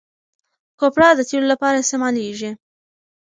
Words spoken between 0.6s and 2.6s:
کوپره د تېلو لپاره استعمالیږي.